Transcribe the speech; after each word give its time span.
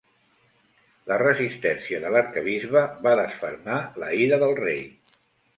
La 1.11 1.19
resistència 1.23 1.99
de 2.05 2.11
l'arquebisbe 2.15 2.83
va 3.09 3.15
desfermar 3.23 3.79
la 4.05 4.11
ira 4.25 4.45
del 4.47 4.57
rei. 4.65 4.83